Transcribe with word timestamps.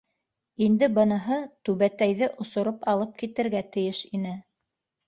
Инде 0.67 0.87
быныһы 0.95 1.37
түбәтәйҙе 1.69 2.31
осороп 2.47 2.91
алып 2.95 3.17
китергә 3.23 3.65
тейеш 3.79 4.03
ине. 4.21 4.39